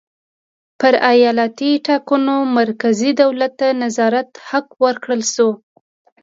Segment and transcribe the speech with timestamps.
[0.79, 5.49] پر ایالتي ټاکنو مرکزي دولت ته د نظارت حق ورکړل شو.